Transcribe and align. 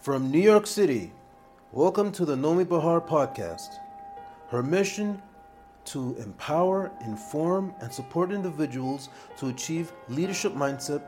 From 0.00 0.30
New 0.30 0.40
York 0.40 0.66
City, 0.66 1.12
welcome 1.72 2.10
to 2.12 2.24
the 2.24 2.34
Nomi 2.34 2.66
Bahar 2.66 3.02
podcast. 3.02 3.74
Her 4.48 4.62
mission 4.62 5.20
to 5.84 6.16
empower, 6.16 6.90
inform, 7.04 7.74
and 7.82 7.92
support 7.92 8.32
individuals 8.32 9.10
to 9.36 9.48
achieve 9.48 9.92
leadership 10.08 10.54
mindset 10.54 11.02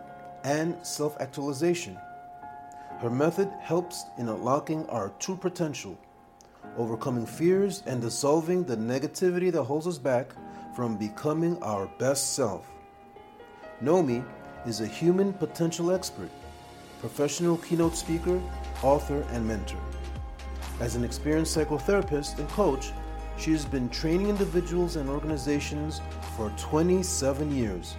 and 0.44 0.76
self 0.86 1.18
actualization. 1.22 1.96
Her 2.98 3.08
method 3.08 3.50
helps 3.60 4.04
in 4.18 4.28
unlocking 4.28 4.84
our 4.90 5.08
true 5.18 5.36
potential, 5.36 5.98
overcoming 6.76 7.24
fears, 7.24 7.82
and 7.86 8.02
dissolving 8.02 8.62
the 8.62 8.76
negativity 8.76 9.50
that 9.52 9.62
holds 9.62 9.86
us 9.86 9.96
back 9.96 10.34
from 10.76 10.98
becoming 10.98 11.56
our 11.62 11.86
best 11.98 12.34
self. 12.34 12.70
Nomi 13.82 14.22
is 14.66 14.82
a 14.82 14.86
human 14.86 15.32
potential 15.32 15.92
expert, 15.92 16.28
professional 17.02 17.56
keynote 17.56 17.96
speaker, 17.96 18.40
author, 18.80 19.26
and 19.32 19.44
mentor. 19.44 19.80
As 20.78 20.94
an 20.94 21.02
experienced 21.02 21.56
psychotherapist 21.56 22.38
and 22.38 22.48
coach, 22.50 22.92
she 23.36 23.50
has 23.50 23.64
been 23.64 23.88
training 23.88 24.28
individuals 24.28 24.94
and 24.94 25.10
organizations 25.10 26.00
for 26.36 26.50
27 26.56 27.50
years. 27.50 27.96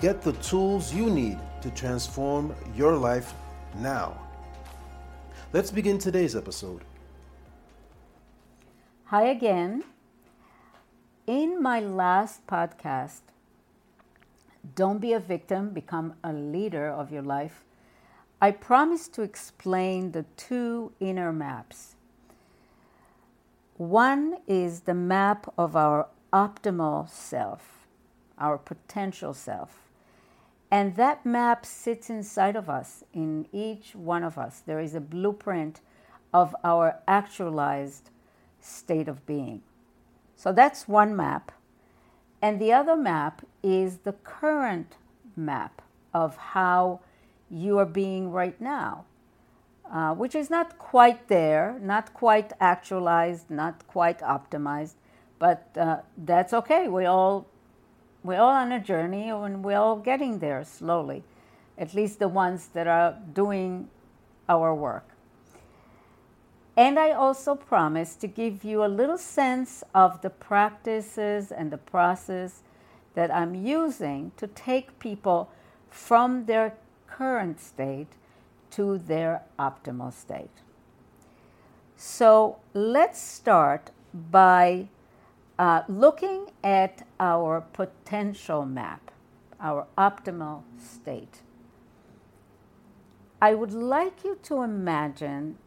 Get 0.00 0.22
the 0.22 0.34
tools 0.34 0.94
you 0.94 1.10
need 1.10 1.40
to 1.60 1.70
transform 1.72 2.54
your 2.76 2.94
life 2.94 3.34
now. 3.78 4.16
Let's 5.52 5.72
begin 5.72 5.98
today's 5.98 6.36
episode. 6.36 6.84
Hi 9.06 9.24
again. 9.24 9.82
In 11.26 11.60
my 11.60 11.80
last 11.80 12.46
podcast, 12.46 13.22
Don't 14.76 15.00
Be 15.00 15.14
a 15.14 15.18
Victim, 15.18 15.70
Become 15.70 16.14
a 16.22 16.32
Leader 16.32 16.88
of 16.88 17.10
Your 17.10 17.22
Life, 17.22 17.64
I 18.40 18.52
promised 18.52 19.14
to 19.14 19.22
explain 19.22 20.12
the 20.12 20.24
two 20.36 20.92
inner 21.00 21.32
maps. 21.32 21.96
One 23.76 24.38
is 24.46 24.80
the 24.80 24.94
map 24.94 25.52
of 25.58 25.74
our 25.74 26.08
optimal 26.32 27.08
self, 27.08 27.86
our 28.38 28.58
potential 28.58 29.34
self. 29.34 29.88
And 30.70 30.96
that 30.96 31.24
map 31.24 31.64
sits 31.64 32.10
inside 32.10 32.54
of 32.54 32.68
us, 32.68 33.02
in 33.12 33.46
each 33.52 33.94
one 33.94 34.22
of 34.22 34.38
us. 34.38 34.62
There 34.64 34.80
is 34.80 34.94
a 34.94 35.00
blueprint 35.00 35.80
of 36.32 36.54
our 36.62 36.98
actualized 37.08 38.10
state 38.60 39.08
of 39.08 39.24
being. 39.26 39.62
So 40.36 40.52
that's 40.52 40.86
one 40.86 41.16
map. 41.16 41.52
And 42.40 42.60
the 42.60 42.72
other 42.72 42.96
map 42.96 43.44
is 43.62 43.98
the 43.98 44.12
current 44.12 44.96
map 45.34 45.82
of 46.14 46.36
how 46.36 47.00
you 47.50 47.78
are 47.78 47.86
being 47.86 48.30
right 48.30 48.60
now, 48.60 49.04
uh, 49.90 50.14
which 50.14 50.34
is 50.34 50.50
not 50.50 50.78
quite 50.78 51.28
there, 51.28 51.78
not 51.80 52.12
quite 52.14 52.52
actualized, 52.60 53.50
not 53.50 53.86
quite 53.86 54.20
optimized, 54.20 54.94
but 55.38 55.68
uh, 55.76 55.98
that's 56.16 56.52
okay. 56.52 56.88
We 56.88 57.04
all 57.04 57.46
we're 58.24 58.40
all 58.40 58.50
on 58.50 58.72
a 58.72 58.80
journey 58.80 59.30
and 59.30 59.64
we're 59.64 59.78
all 59.78 59.96
getting 59.96 60.40
there 60.40 60.64
slowly, 60.64 61.22
at 61.78 61.94
least 61.94 62.18
the 62.18 62.28
ones 62.28 62.66
that 62.74 62.86
are 62.86 63.16
doing 63.32 63.88
our 64.48 64.74
work. 64.74 65.08
And 66.76 66.98
I 66.98 67.10
also 67.10 67.54
promise 67.54 68.14
to 68.16 68.26
give 68.26 68.62
you 68.64 68.84
a 68.84 68.86
little 68.86 69.18
sense 69.18 69.82
of 69.94 70.20
the 70.20 70.30
practices 70.30 71.50
and 71.50 71.72
the 71.72 71.78
process 71.78 72.62
that 73.14 73.34
I'm 73.34 73.54
using 73.54 74.30
to 74.36 74.46
take 74.46 74.98
people 75.00 75.50
from 75.90 76.46
their 76.46 76.74
current 77.18 77.60
state 77.60 78.12
to 78.70 78.98
their 78.98 79.42
optimal 79.58 80.12
state. 80.12 80.62
So 81.96 82.58
let's 82.74 83.20
start 83.20 83.90
by 84.14 84.88
uh, 85.58 85.82
looking 85.88 86.46
at 86.62 87.06
our 87.18 87.60
potential 87.60 88.64
map, 88.64 89.10
our 89.60 89.86
optimal 89.96 90.62
state, 90.78 91.42
I 93.42 93.54
would 93.54 93.72
like 93.72 94.24
you 94.24 94.38
to 94.44 94.62
imagine 94.62 95.58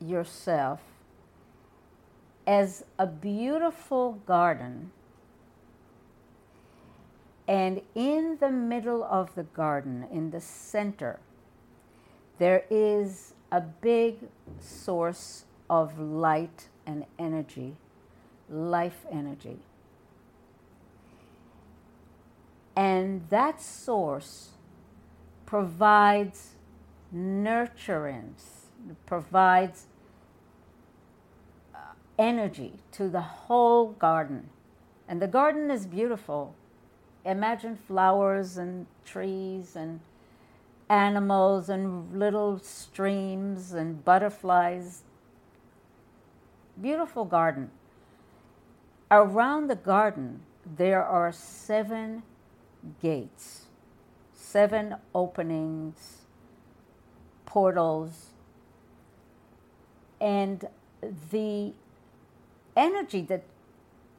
yourself 0.00 0.80
as 2.46 2.84
a 2.98 3.06
beautiful 3.06 4.20
garden. 4.26 4.92
And 7.50 7.82
in 7.94 8.38
the 8.40 8.50
middle 8.50 9.04
of 9.04 9.34
the 9.34 9.42
garden, 9.42 10.06
in 10.10 10.30
the 10.30 10.40
center, 10.40 11.18
there 12.38 12.64
is 12.70 13.34
a 13.52 13.60
big 13.60 14.28
source 14.60 15.44
of 15.68 15.98
light 15.98 16.68
and 16.86 17.04
energy 17.18 17.76
life 18.50 19.06
energy. 19.10 19.58
And 22.74 23.28
that 23.30 23.60
source 23.60 24.50
provides 25.46 26.54
nurturance, 27.14 28.66
provides 29.06 29.86
uh, 31.74 31.78
energy 32.18 32.74
to 32.92 33.08
the 33.08 33.20
whole 33.20 33.92
garden. 33.92 34.50
And 35.08 35.20
the 35.20 35.28
garden 35.28 35.70
is 35.70 35.86
beautiful. 35.86 36.54
Imagine 37.24 37.76
flowers 37.76 38.56
and 38.56 38.86
trees 39.04 39.76
and 39.76 40.00
animals 40.88 41.68
and 41.68 42.18
little 42.18 42.58
streams 42.58 43.72
and 43.72 44.04
butterflies. 44.04 45.02
Beautiful 46.80 47.24
garden. 47.24 47.70
Around 49.10 49.68
the 49.68 49.76
garden, 49.76 50.40
there 50.64 51.04
are 51.04 51.32
seven 51.32 52.22
gates, 53.02 53.66
seven 54.32 54.96
openings, 55.14 56.26
portals, 57.44 58.30
and 60.20 60.68
the 61.30 61.72
energy 62.76 63.22
that 63.22 63.42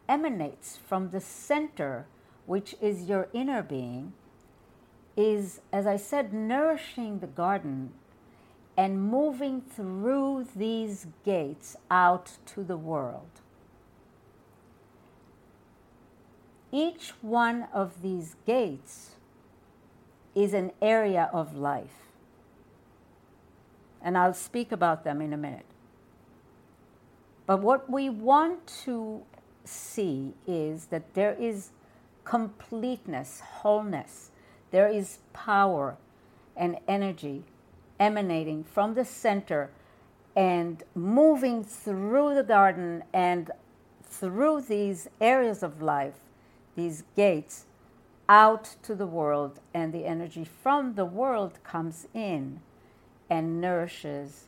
emanates 0.09 0.77
from 0.85 1.11
the 1.11 1.21
center, 1.21 2.05
which 2.45 2.75
is 2.81 3.03
your 3.03 3.27
inner 3.33 3.61
being, 3.61 4.13
is, 5.15 5.61
as 5.71 5.85
I 5.85 5.97
said, 5.97 6.33
nourishing 6.33 7.19
the 7.19 7.27
garden 7.27 7.91
and 8.77 9.01
moving 9.01 9.61
through 9.61 10.47
these 10.55 11.07
gates 11.25 11.75
out 11.89 12.37
to 12.47 12.63
the 12.63 12.77
world. 12.77 13.41
Each 16.71 17.13
one 17.21 17.67
of 17.73 18.01
these 18.01 18.35
gates 18.45 19.11
is 20.33 20.53
an 20.53 20.71
area 20.81 21.29
of 21.33 21.55
life. 21.55 22.07
And 24.01 24.17
I'll 24.17 24.33
speak 24.33 24.71
about 24.71 25.03
them 25.03 25.21
in 25.21 25.33
a 25.33 25.37
minute. 25.37 25.65
But 27.45 27.61
what 27.61 27.89
we 27.89 28.09
want 28.09 28.65
to 28.85 29.23
see 29.65 30.33
is 30.47 30.85
that 30.85 31.13
there 31.13 31.33
is 31.33 31.71
completeness, 32.23 33.41
wholeness, 33.41 34.31
there 34.71 34.87
is 34.87 35.19
power 35.33 35.97
and 36.55 36.77
energy 36.87 37.43
emanating 37.99 38.63
from 38.63 38.93
the 38.93 39.05
center 39.05 39.69
and 40.35 40.83
moving 40.95 41.63
through 41.63 42.33
the 42.35 42.43
garden 42.43 43.03
and 43.13 43.51
through 44.03 44.61
these 44.61 45.07
areas 45.19 45.61
of 45.61 45.81
life 45.81 46.19
these 46.75 47.03
gates 47.15 47.65
out 48.29 48.75
to 48.81 48.95
the 48.95 49.05
world, 49.05 49.59
and 49.73 49.91
the 49.91 50.05
energy 50.05 50.45
from 50.45 50.95
the 50.95 51.03
world 51.03 51.59
comes 51.65 52.07
in 52.13 52.61
and 53.29 53.59
nourishes 53.59 54.45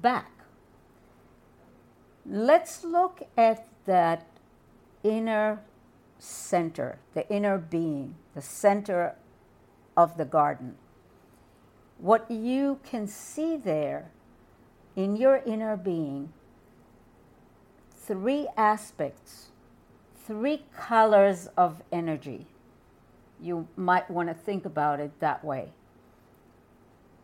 back. 0.00 0.30
Let's 2.24 2.84
look 2.84 3.22
at 3.36 3.66
that 3.86 4.26
inner 5.02 5.60
center, 6.18 6.98
the 7.14 7.28
inner 7.28 7.58
being, 7.58 8.14
the 8.34 8.42
center 8.42 9.14
of 9.96 10.16
the 10.16 10.24
garden. 10.24 10.76
What 11.98 12.30
you 12.30 12.78
can 12.84 13.06
see 13.06 13.56
there 13.56 14.10
in 14.96 15.16
your 15.16 15.42
inner 15.44 15.76
being, 15.76 16.32
three 17.90 18.48
aspects 18.56 19.48
three 20.28 20.62
colors 20.76 21.48
of 21.56 21.82
energy. 21.90 22.46
You 23.40 23.66
might 23.76 24.10
want 24.10 24.28
to 24.28 24.34
think 24.34 24.66
about 24.66 25.00
it 25.00 25.10
that 25.20 25.42
way. 25.42 25.70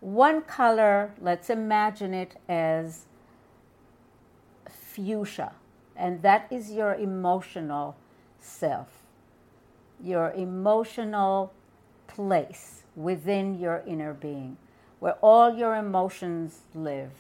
One 0.00 0.40
color, 0.40 1.12
let's 1.20 1.50
imagine 1.50 2.14
it 2.14 2.37
as 2.49 3.05
fuchsia, 4.70 5.52
and 5.94 6.23
that 6.23 6.47
is 6.50 6.73
your 6.73 6.94
emotional 6.94 7.94
self, 8.44 8.88
your 10.02 10.32
emotional 10.32 11.52
place 12.06 12.82
within 12.94 13.58
your 13.58 13.82
inner 13.87 14.14
being, 14.14 14.56
where 15.00 15.14
all 15.20 15.56
your 15.56 15.75
emotions 15.75 16.61
live. 16.75 17.11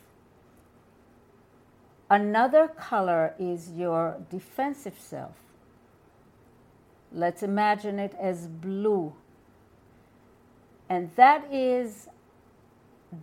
Another 2.10 2.68
color 2.68 3.34
is 3.38 3.72
your 3.72 4.18
defensive 4.30 4.98
self. 4.98 5.32
Let's 7.12 7.42
imagine 7.42 7.98
it 7.98 8.14
as 8.20 8.46
blue. 8.46 9.14
And 10.88 11.10
that 11.16 11.52
is 11.52 12.08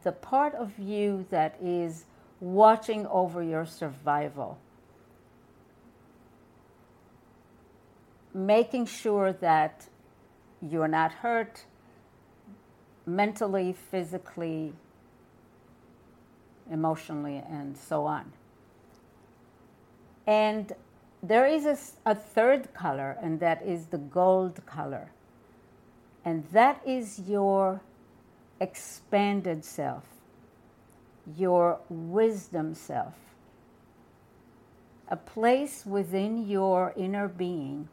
the 0.04 0.12
part 0.12 0.56
of 0.56 0.80
you 0.80 1.26
that 1.30 1.56
is 1.62 2.06
watching 2.40 3.06
over 3.08 3.44
your 3.44 3.66
survival. 3.66 4.58
Making 8.34 8.86
sure 8.86 9.34
that 9.34 9.88
you're 10.62 10.88
not 10.88 11.12
hurt 11.12 11.66
mentally, 13.06 13.74
physically, 13.74 14.74
emotionally, 16.72 17.44
and 17.50 17.76
so 17.76 18.06
on. 18.06 18.32
And 20.28 20.72
there 21.24 21.46
is 21.46 21.66
a, 21.66 21.78
a, 22.10 22.16
third 22.16 22.74
color, 22.74 23.18
and 23.22 23.40
that 23.40 23.64
is 23.64 23.88
the 23.88 23.98
gold 23.98 24.66
color. 24.66 25.12
And 26.24 26.46
that 26.52 26.82
is 26.86 27.20
your 27.28 27.82
expanded 28.60 29.66
self, 29.66 30.04
your 31.38 31.80
wisdom 31.90 32.76
self, 32.76 33.16
a 35.10 35.16
place 35.16 35.86
within 35.86 36.48
your 36.48 36.94
inner 36.96 37.28
being 37.28 37.90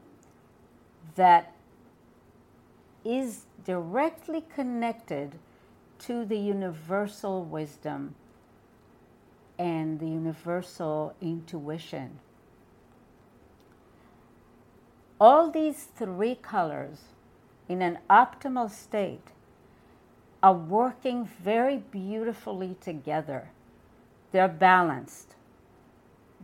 that 1.18 1.52
is 3.04 3.46
directly 3.64 4.44
connected 4.54 5.34
to 5.98 6.24
the 6.24 6.38
universal 6.38 7.44
wisdom 7.44 8.14
and 9.58 9.98
the 9.98 10.06
universal 10.06 11.12
intuition. 11.20 12.20
All 15.20 15.50
these 15.50 15.88
three 15.96 16.36
colors 16.36 16.98
in 17.68 17.82
an 17.82 17.98
optimal 18.08 18.70
state 18.70 19.32
are 20.40 20.54
working 20.54 21.28
very 21.42 21.78
beautifully 21.78 22.76
together. 22.80 23.50
They're 24.30 24.46
balanced, 24.46 25.34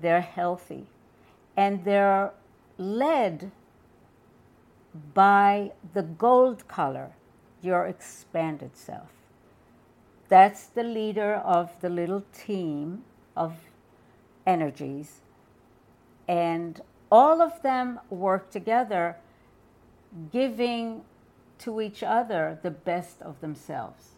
they're 0.00 0.20
healthy, 0.20 0.86
and 1.56 1.84
they're 1.84 2.32
led 2.76 3.52
by 5.14 5.72
the 5.92 6.02
gold 6.02 6.68
color, 6.68 7.12
your 7.62 7.86
expanded 7.86 8.76
self. 8.76 9.10
That's 10.28 10.66
the 10.66 10.84
leader 10.84 11.34
of 11.34 11.80
the 11.80 11.88
little 11.88 12.24
team 12.32 13.04
of 13.36 13.54
energies. 14.46 15.20
And 16.28 16.80
all 17.10 17.42
of 17.42 17.62
them 17.62 18.00
work 18.10 18.50
together, 18.50 19.16
giving 20.32 21.02
to 21.58 21.80
each 21.80 22.02
other 22.02 22.58
the 22.62 22.70
best 22.70 23.22
of 23.22 23.40
themselves. 23.40 24.10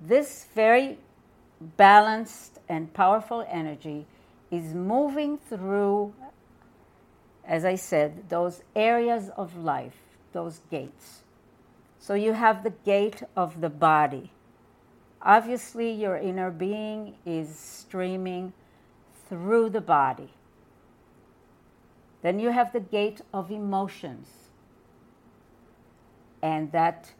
This 0.00 0.46
very 0.54 0.98
balanced 1.60 2.58
and 2.68 2.92
powerful 2.92 3.46
energy 3.48 4.06
is 4.50 4.74
moving 4.74 5.38
through, 5.38 6.12
as 7.46 7.64
I 7.64 7.76
said, 7.76 8.28
those 8.28 8.62
areas 8.74 9.30
of 9.36 9.56
life, 9.56 9.96
those 10.32 10.60
gates. 10.70 11.22
So 11.98 12.14
you 12.14 12.32
have 12.32 12.62
the 12.62 12.74
gate 12.84 13.22
of 13.36 13.60
the 13.60 13.70
body. 13.70 14.32
Obviously, 15.22 15.90
your 15.90 16.16
inner 16.16 16.50
being 16.50 17.14
is 17.24 17.56
streaming 17.58 18.52
through 19.28 19.70
the 19.70 19.80
body. 19.80 20.30
Then 22.22 22.38
you 22.38 22.50
have 22.50 22.72
the 22.72 22.80
gate 22.80 23.20
of 23.32 23.50
emotions. 23.50 24.28
And 26.42 26.70
that 26.72 27.12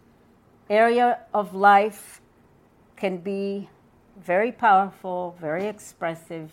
area 0.69 1.21
of 1.33 1.55
life 1.55 2.21
can 2.97 3.19
be 3.19 3.69
very 4.17 4.53
powerful, 4.53 5.37
very 5.41 5.67
expressive, 5.67 6.53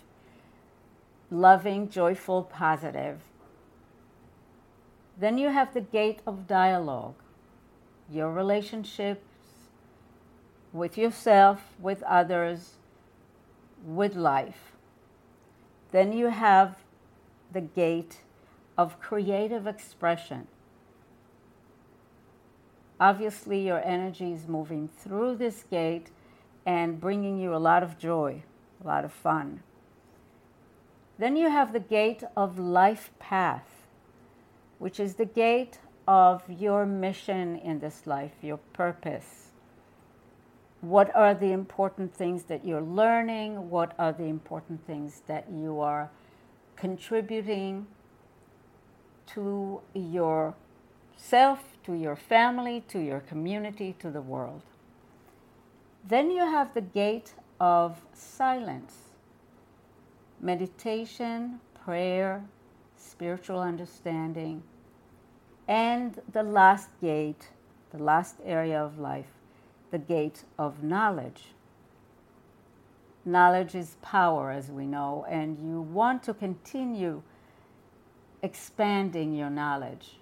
loving, 1.30 1.88
joyful, 1.88 2.42
positive. 2.44 3.20
Then 5.16 5.38
you 5.38 5.50
have 5.50 5.74
the 5.74 5.80
gate 5.80 6.20
of 6.26 6.46
dialogue 6.46 7.14
your 8.10 8.30
relationships 8.30 9.24
with 10.72 10.98
yourself, 10.98 11.62
with 11.78 12.02
others, 12.02 12.74
with 13.84 14.14
life. 14.14 14.72
Then 15.92 16.12
you 16.12 16.28
have 16.28 16.76
the 17.52 17.60
gate 17.60 18.18
of 18.76 19.00
creative 19.00 19.66
expression. 19.66 20.48
Obviously, 23.00 23.66
your 23.66 23.82
energy 23.84 24.32
is 24.32 24.48
moving 24.48 24.88
through 24.88 25.36
this 25.36 25.64
gate 25.70 26.10
and 26.66 27.00
bringing 27.00 27.38
you 27.38 27.54
a 27.54 27.58
lot 27.58 27.82
of 27.82 27.98
joy, 27.98 28.42
a 28.82 28.86
lot 28.86 29.04
of 29.04 29.12
fun. 29.12 29.62
Then 31.18 31.36
you 31.36 31.50
have 31.50 31.72
the 31.72 31.80
gate 31.80 32.24
of 32.36 32.58
life 32.58 33.10
path, 33.18 33.73
which 34.84 35.00
is 35.00 35.14
the 35.14 35.24
gate 35.24 35.78
of 36.06 36.42
your 36.46 36.84
mission 36.84 37.56
in 37.56 37.78
this 37.78 38.06
life, 38.06 38.32
your 38.42 38.58
purpose. 38.74 39.48
What 40.82 41.10
are 41.16 41.32
the 41.32 41.52
important 41.52 42.14
things 42.14 42.42
that 42.50 42.66
you're 42.66 42.82
learning? 42.82 43.70
What 43.70 43.94
are 43.98 44.12
the 44.12 44.24
important 44.24 44.86
things 44.86 45.22
that 45.26 45.46
you 45.50 45.80
are 45.80 46.10
contributing 46.76 47.86
to 49.28 49.80
yourself, 49.94 51.62
to 51.84 51.94
your 51.94 52.14
family, 52.14 52.84
to 52.88 52.98
your 52.98 53.20
community, 53.20 53.96
to 54.00 54.10
the 54.10 54.20
world? 54.20 54.60
Then 56.06 56.30
you 56.30 56.42
have 56.42 56.74
the 56.74 56.82
gate 56.82 57.32
of 57.58 58.02
silence, 58.12 58.92
meditation, 60.42 61.60
prayer, 61.86 62.44
spiritual 62.98 63.60
understanding 63.60 64.62
and 65.66 66.20
the 66.32 66.42
last 66.42 66.90
gate, 67.00 67.48
the 67.90 68.02
last 68.02 68.36
area 68.44 68.82
of 68.82 68.98
life, 68.98 69.32
the 69.90 69.98
gate 69.98 70.44
of 70.58 70.82
knowledge. 70.82 71.54
Knowledge 73.24 73.74
is 73.74 73.96
power, 74.02 74.50
as 74.50 74.70
we 74.70 74.86
know, 74.86 75.24
and 75.28 75.58
you 75.58 75.80
want 75.80 76.22
to 76.24 76.34
continue 76.34 77.22
expanding 78.42 79.34
your 79.34 79.48
knowledge. 79.48 80.18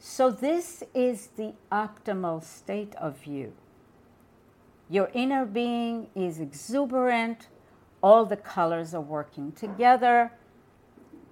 So, 0.00 0.30
this 0.30 0.82
is 0.94 1.28
the 1.36 1.52
optimal 1.70 2.42
state 2.42 2.96
of 2.96 3.24
you. 3.24 3.52
Your 4.90 5.10
inner 5.14 5.46
being 5.46 6.08
is 6.16 6.40
exuberant, 6.40 7.46
all 8.02 8.24
the 8.24 8.36
colors 8.36 8.94
are 8.94 9.00
working 9.00 9.52
together 9.52 10.32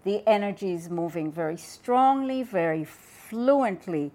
the 0.04 0.26
energy 0.28 0.72
is 0.72 0.88
moving 0.88 1.30
very 1.30 1.56
strongly, 1.56 2.42
very 2.42 2.84
fluently 2.84 4.12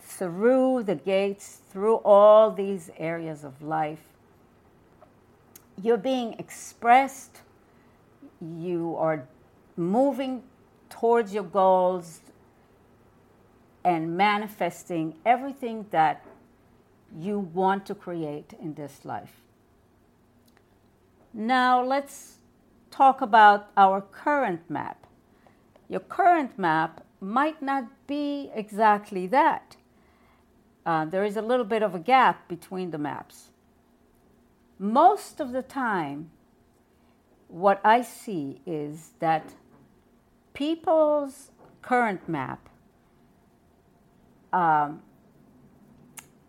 through 0.00 0.84
the 0.84 0.94
gates, 0.94 1.60
through 1.70 1.96
all 1.96 2.50
these 2.50 2.90
areas 2.96 3.44
of 3.44 3.60
life. 3.60 4.04
You're 5.82 5.98
being 5.98 6.34
expressed, 6.38 7.42
you 8.40 8.96
are 8.98 9.26
moving 9.76 10.42
towards 10.88 11.34
your 11.34 11.44
goals 11.44 12.20
and 13.84 14.16
manifesting 14.16 15.14
everything 15.24 15.86
that 15.90 16.24
you 17.18 17.38
want 17.38 17.86
to 17.86 17.94
create 17.94 18.54
in 18.60 18.74
this 18.74 19.04
life. 19.04 19.42
Now, 21.32 21.84
let's 21.84 22.38
talk 22.90 23.20
about 23.20 23.70
our 23.76 24.00
current 24.00 24.68
map. 24.70 25.05
Your 25.88 26.00
current 26.00 26.58
map 26.58 27.04
might 27.20 27.62
not 27.62 27.84
be 28.06 28.50
exactly 28.54 29.26
that. 29.28 29.76
Uh, 30.84 31.04
there 31.04 31.24
is 31.24 31.36
a 31.36 31.42
little 31.42 31.64
bit 31.64 31.82
of 31.82 31.94
a 31.94 31.98
gap 31.98 32.48
between 32.48 32.90
the 32.90 32.98
maps. 32.98 33.50
Most 34.78 35.40
of 35.40 35.52
the 35.52 35.62
time, 35.62 36.30
what 37.48 37.80
I 37.84 38.02
see 38.02 38.60
is 38.66 39.12
that 39.20 39.54
people's 40.54 41.50
current 41.82 42.28
map 42.28 42.68
um, 44.52 45.02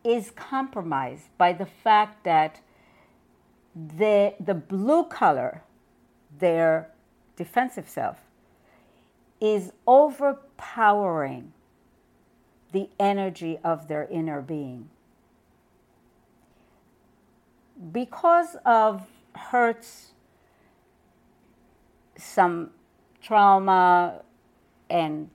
is 0.03 0.31
compromised 0.31 1.29
by 1.37 1.53
the 1.53 1.65
fact 1.65 2.23
that 2.23 2.61
the, 3.75 4.33
the 4.39 4.53
blue 4.53 5.03
color, 5.05 5.63
their 6.39 6.89
defensive 7.35 7.87
self, 7.87 8.17
is 9.39 9.71
overpowering 9.85 11.53
the 12.71 12.89
energy 12.99 13.59
of 13.63 13.87
their 13.87 14.05
inner 14.05 14.41
being. 14.41 14.89
Because 17.91 18.55
of 18.65 19.07
hurts, 19.35 20.11
some 22.17 22.71
trauma, 23.21 24.21
and 24.89 25.29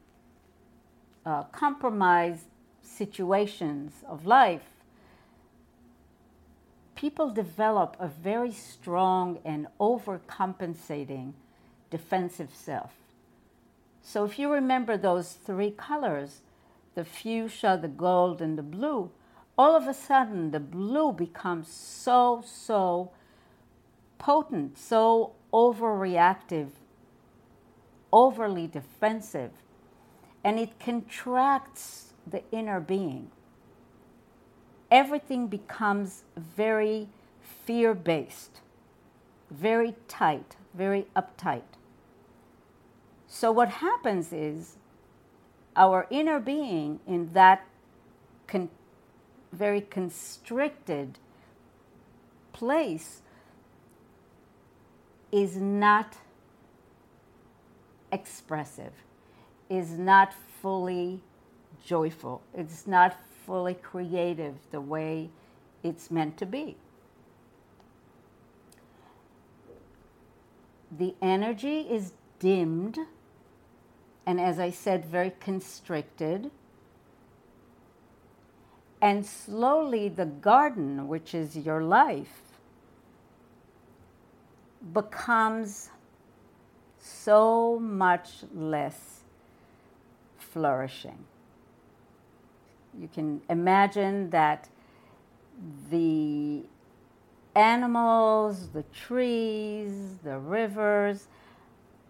uh, 1.25 1.44
compromised 1.44 2.47
situations 2.82 3.92
of 4.09 4.26
life, 4.26 4.64
people 6.97 7.30
develop 7.30 7.97
a 8.00 8.09
very 8.09 8.52
strong 8.52 9.38
and 9.44 9.66
overcompensating 9.80 11.32
defensive 11.90 12.50
self. 12.54 12.92
So 14.02 14.25
if 14.25 14.38
you 14.38 14.52
remember 14.52 14.97
those 14.97 15.32
three 15.32 15.71
colors, 15.71 16.42
the 16.94 17.04
fuchsia, 17.04 17.78
the 17.80 17.88
gold, 17.88 18.42
and 18.42 18.59
the 18.59 18.62
blue, 18.62 19.11
all 19.56 19.76
of 19.76 19.87
a 19.87 19.94
sudden 19.94 20.50
the 20.50 20.61
blue 20.61 21.12
becomes 21.12 21.68
so, 21.68 22.42
so 22.44 23.12
potent, 24.18 24.76
so 24.76 25.32
overreactive, 25.52 26.71
overly 28.12 28.66
defensive, 28.66 29.52
and 30.44 30.59
it 30.59 30.78
contracts 30.80 32.12
the 32.26 32.42
inner 32.50 32.80
being. 32.80 33.30
Everything 34.90 35.47
becomes 35.47 36.25
very 36.37 37.09
fear 37.40 37.94
based, 37.94 38.61
very 39.50 39.94
tight, 40.09 40.56
very 40.75 41.06
uptight. 41.16 41.62
So, 43.34 43.50
what 43.50 43.70
happens 43.70 44.30
is 44.30 44.76
our 45.74 46.06
inner 46.10 46.38
being 46.38 47.00
in 47.06 47.32
that 47.32 47.66
con- 48.46 48.68
very 49.50 49.80
constricted 49.80 51.18
place 52.52 53.22
is 55.32 55.56
not 55.56 56.18
expressive, 58.12 58.92
is 59.70 59.92
not 59.92 60.34
fully 60.60 61.22
joyful, 61.82 62.42
it's 62.52 62.86
not 62.86 63.16
fully 63.46 63.74
creative 63.74 64.56
the 64.70 64.80
way 64.82 65.30
it's 65.82 66.10
meant 66.10 66.36
to 66.36 66.44
be. 66.44 66.76
The 70.94 71.14
energy 71.22 71.80
is 71.90 72.12
dimmed 72.38 72.98
and 74.26 74.41
as 74.41 74.59
I 74.59 74.71
said, 74.71 75.05
very 75.05 75.33
constricted. 75.41 76.50
And 79.00 79.26
slowly, 79.26 80.09
the 80.09 80.26
garden, 80.26 81.09
which 81.09 81.35
is 81.35 81.57
your 81.57 81.83
life, 81.83 82.43
becomes 84.93 85.91
so 86.99 87.81
much 87.81 88.45
less 88.55 89.21
flourishing. 90.38 91.25
You 92.99 93.09
can 93.12 93.41
imagine 93.50 94.31
that 94.31 94.69
the 95.91 96.62
animals, 97.57 98.69
the 98.69 98.85
trees, 98.85 100.19
the 100.23 100.38
rivers, 100.38 101.26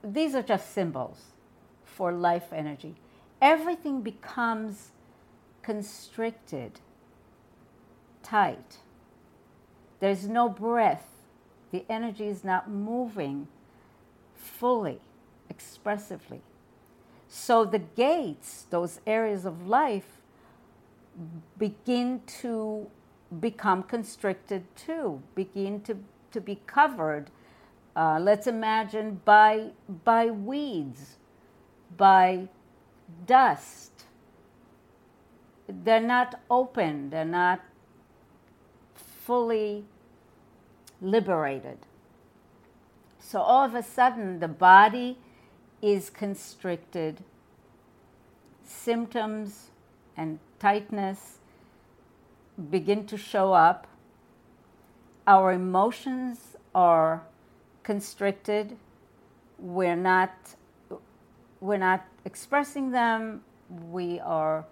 these 0.05 0.35
are 0.35 0.43
just 0.43 0.73
symbols 0.73 1.33
for 1.93 2.13
life 2.13 2.53
energy. 2.53 2.95
Everything 3.41 4.03
becomes 4.03 4.91
constricted, 5.63 6.81
tight. 8.23 8.79
There's 10.01 10.27
no 10.29 10.49
breath. 10.49 11.09
The 11.71 11.85
energy 11.89 12.27
is 12.27 12.45
not 12.45 12.71
moving 12.71 13.49
fully, 14.35 15.01
expressively. 15.49 16.41
So 17.29 17.65
the 17.65 17.79
gates, 17.79 18.67
those 18.71 19.01
areas 19.07 19.45
of 19.45 19.67
life, 19.67 20.21
begin 21.59 22.21
to 22.41 22.87
become 23.41 23.83
constricted 23.83 24.65
too, 24.77 25.23
begin 25.35 25.81
to, 25.83 25.97
to 26.33 26.41
be 26.41 26.61
covered. 26.67 27.31
Uh, 27.95 28.19
let's 28.21 28.47
imagine 28.47 29.21
by, 29.25 29.71
by 30.05 30.27
weeds 30.27 31.17
by 31.97 32.49
dust. 33.27 34.05
They're 35.69 36.01
not 36.01 36.41
open, 36.51 37.11
they're 37.11 37.25
not 37.25 37.61
fully 38.95 39.85
liberated. 41.01 41.79
So 43.19 43.41
all 43.41 43.65
of 43.65 43.75
a 43.75 43.83
sudden, 43.83 44.41
the 44.41 44.49
body 44.49 45.19
is 45.81 46.11
constricted, 46.11 47.25
symptoms 48.65 49.71
and 50.17 50.39
tightness 50.59 51.39
begin 52.71 53.07
to 53.07 53.17
show 53.17 53.53
up. 53.53 53.87
Our 55.27 55.53
emotions 55.53 56.57
are 56.75 57.23
constricted. 57.83 58.77
We're 59.59 59.97
not 59.97 60.57
we're 61.63 61.79
not 61.79 62.05
expressing 62.25 62.91
them. 62.91 63.43
We 63.89 64.19
are 64.21 64.67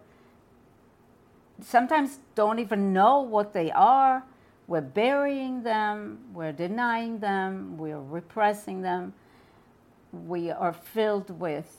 sometimes 1.63 2.19
don't 2.35 2.59
even 2.59 2.93
know 2.93 3.21
what 3.21 3.53
they 3.53 3.71
are. 3.71 4.25
We're 4.67 4.81
burying 4.81 5.63
them, 5.63 6.19
we're 6.33 6.53
denying 6.53 7.19
them, 7.19 7.77
we're 7.77 8.01
repressing 8.01 8.83
them. 8.83 9.15
We 10.13 10.51
are 10.51 10.73
filled 10.73 11.41
with 11.41 11.77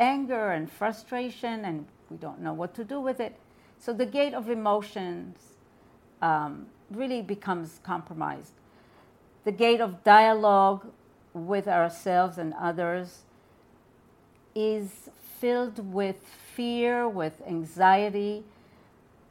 anger 0.00 0.50
and 0.50 0.70
frustration, 0.70 1.64
and 1.64 1.86
we 2.10 2.16
don't 2.16 2.40
know 2.40 2.52
what 2.52 2.74
to 2.74 2.84
do 2.84 3.00
with 3.00 3.20
it. 3.20 3.36
So 3.78 3.92
the 3.92 4.06
gate 4.06 4.34
of 4.34 4.50
emotions 4.50 5.38
um, 6.20 6.66
really 6.90 7.22
becomes 7.22 7.80
compromised. 7.82 8.52
The 9.44 9.52
gate 9.52 9.80
of 9.80 10.04
dialogue 10.04 10.86
with 11.34 11.66
ourselves 11.66 12.38
and 12.38 12.54
others 12.60 13.23
is 14.54 15.08
filled 15.40 15.92
with 15.92 16.16
fear, 16.54 17.08
with 17.08 17.42
anxiety, 17.46 18.44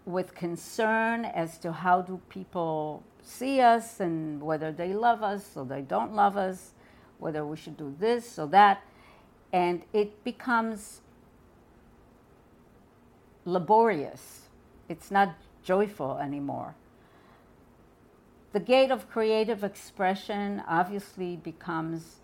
with 0.06 0.36
concern 0.36 1.26
as 1.26 1.58
to 1.60 1.72
how 1.72 2.02
do 2.02 2.20
people 2.30 3.04
see 3.22 3.62
us 3.62 4.00
and 4.00 4.42
whether 4.42 4.72
they 4.72 4.94
love 4.94 5.24
us 5.24 5.52
or 5.56 5.66
they 5.66 5.82
don't 5.82 6.14
love 6.14 6.36
us, 6.36 6.74
whether 7.20 7.46
we 7.46 7.56
should 7.56 7.78
do 7.78 7.96
this 8.00 8.38
or 8.38 8.48
that. 8.48 8.84
And 9.54 9.84
it 9.94 10.24
becomes 10.24 11.02
laborious. 13.46 14.50
It's 14.90 15.10
not 15.10 15.36
joyful 15.64 16.18
anymore. 16.18 16.76
The 18.52 18.60
gate 18.60 18.92
of 18.92 19.10
creative 19.10 19.64
expression 19.64 20.62
obviously 20.68 21.38
becomes 21.38 22.18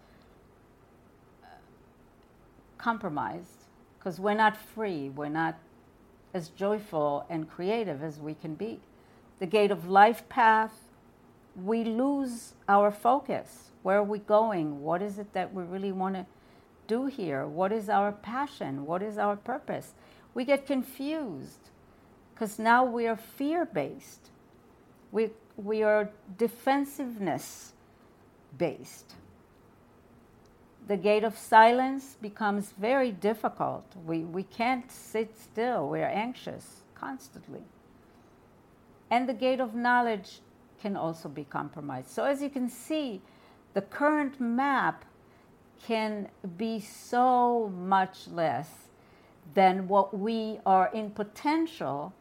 compromised 2.80 3.66
because 3.98 4.20
we're 4.20 4.34
not 4.34 4.58
free. 4.58 5.10
We're 5.10 5.30
not 5.30 5.60
as 6.34 6.50
joyful 6.50 7.26
and 7.30 7.50
creative 7.50 8.02
as 8.02 8.20
we 8.20 8.34
can 8.34 8.56
be. 8.56 8.80
The 9.40 9.46
gate 9.46 9.72
of 9.72 9.88
life 9.88 10.28
path, 10.30 10.74
we 11.56 11.84
lose 11.84 12.54
our 12.68 12.92
focus. 12.92 13.72
Where 13.84 13.98
are 13.98 14.04
we 14.04 14.20
going? 14.20 14.82
What 14.82 15.02
is 15.02 15.20
it 15.20 15.32
that 15.34 15.54
we 15.54 15.64
really 15.64 15.92
want 15.92 16.16
to 16.16 16.26
do 16.88 17.06
here? 17.06 17.46
What 17.46 17.72
is 17.72 17.90
our 17.90 18.12
passion? 18.12 18.86
What 18.86 19.04
is 19.04 19.18
our 19.18 19.36
purpose? 19.36 19.94
We 20.34 20.46
get 20.46 20.66
confused 20.66 21.70
because 22.34 22.60
now 22.60 22.84
we 22.84 23.08
are 23.08 23.16
fear 23.16 23.66
based. 23.66 24.30
We, 25.12 25.30
we 25.58 25.84
are 25.84 26.10
defensiveness 26.38 27.74
based 28.58 29.16
the 30.90 30.98
gate 30.98 31.24
of 31.24 31.38
silence 31.38 32.18
becomes 32.20 32.72
very 32.72 33.12
difficult. 33.12 33.86
We, 34.08 34.24
we 34.24 34.42
can't 34.42 34.92
sit 34.92 35.40
still, 35.40 35.88
we're 35.88 36.08
anxious 36.08 36.82
constantly. 36.96 37.62
And 39.12 39.30
the 39.30 39.36
gate 39.36 39.60
of 39.60 39.76
knowledge 39.76 40.40
can 40.82 40.98
also 40.98 41.30
be 41.30 41.44
compromised. 41.44 42.10
So, 42.10 42.24
as 42.24 42.42
you 42.42 42.50
can 42.50 42.68
see, 42.70 43.22
the 43.76 43.84
current 43.84 44.42
map 44.42 45.06
can 45.86 46.28
be 46.58 46.80
so 46.80 47.72
much 47.78 48.28
less 48.28 48.70
than 49.54 49.88
what 49.88 50.18
we 50.18 50.60
are 50.66 50.90
in 50.92 51.12
potential. 51.12 52.14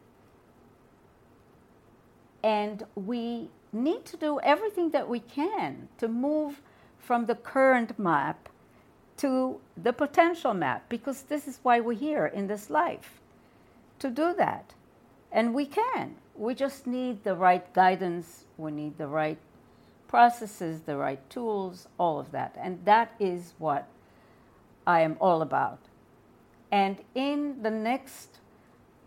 And 2.45 2.85
we 2.95 3.49
need 3.73 4.05
to 4.05 4.19
do 4.19 4.41
everything 4.41 4.91
that 4.91 5.09
we 5.09 5.21
can 5.21 5.89
to 5.97 6.07
move 6.07 6.61
from 6.99 7.25
the 7.25 7.35
current 7.35 7.99
map 7.99 8.51
to 9.19 9.61
the 9.77 9.93
potential 9.93 10.55
map 10.55 10.89
because 10.89 11.23
this 11.23 11.47
is 11.47 11.61
why 11.63 11.81
we're 11.81 11.93
here 11.93 12.27
in 12.27 12.47
this 12.47 12.71
life 12.71 13.21
to 13.99 14.11
do 14.11 14.35
that. 14.35 14.75
And 15.31 15.55
we 15.55 15.67
can. 15.67 16.17
We 16.35 16.55
just 16.55 16.87
need 16.87 17.25
the 17.25 17.35
right 17.35 17.73
guidance, 17.75 18.45
we 18.57 18.71
need 18.71 18.97
the 18.97 19.09
right 19.09 19.39
processes, 20.07 20.83
the 20.83 20.97
right 20.97 21.21
tools, 21.29 21.89
all 21.99 22.19
of 22.19 22.31
that. 22.31 22.57
And 22.59 22.85
that 22.85 23.15
is 23.19 23.55
what 23.59 23.89
I 24.87 25.01
am 25.01 25.17
all 25.21 25.43
about. 25.43 25.81
And 26.71 26.99
in 27.15 27.63
the 27.63 27.71
next 27.71 28.39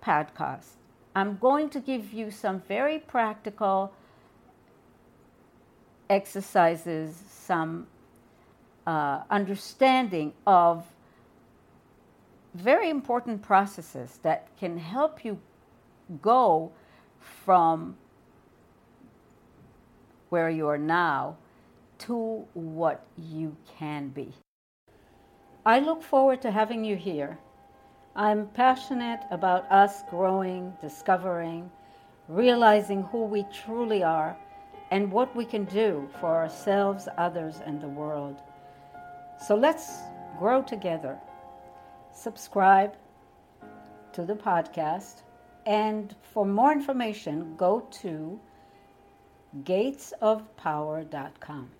podcast, 0.03 0.73
I'm 1.15 1.37
going 1.37 1.69
to 1.69 1.79
give 1.79 2.11
you 2.13 2.31
some 2.31 2.61
very 2.61 2.99
practical 2.99 3.93
exercises, 6.09 7.15
some 7.29 7.87
uh, 8.87 9.21
understanding 9.29 10.33
of 10.45 10.85
very 12.53 12.89
important 12.89 13.41
processes 13.41 14.19
that 14.23 14.47
can 14.59 14.77
help 14.77 15.23
you 15.23 15.39
go 16.21 16.71
from 17.19 17.95
where 20.29 20.49
you 20.49 20.67
are 20.67 20.77
now 20.77 21.37
to 21.97 22.45
what 22.53 23.05
you 23.17 23.55
can 23.77 24.09
be. 24.09 24.33
I 25.65 25.79
look 25.79 26.01
forward 26.01 26.41
to 26.41 26.51
having 26.51 26.83
you 26.83 26.95
here. 26.95 27.37
I'm 28.15 28.47
passionate 28.47 29.21
about 29.29 29.71
us 29.71 30.01
growing, 30.09 30.73
discovering, 30.81 31.69
realizing 32.27 33.03
who 33.03 33.25
we 33.25 33.45
truly 33.53 34.03
are 34.03 34.35
and 34.89 35.11
what 35.11 35.33
we 35.35 35.45
can 35.45 35.65
do 35.65 36.09
for 36.19 36.27
ourselves, 36.27 37.07
others, 37.17 37.61
and 37.65 37.79
the 37.79 37.87
world. 37.87 38.41
So 39.41 39.55
let's 39.55 40.03
grow 40.37 40.61
together. 40.61 41.19
Subscribe 42.13 42.93
to 44.13 44.23
the 44.23 44.35
podcast. 44.35 45.23
And 45.65 46.15
for 46.21 46.45
more 46.45 46.71
information, 46.71 47.55
go 47.55 47.87
to 48.01 48.39
gatesofpower.com. 49.63 51.71